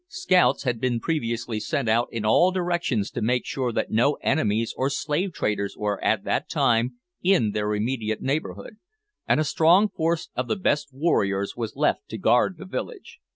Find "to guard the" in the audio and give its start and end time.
12.09-12.65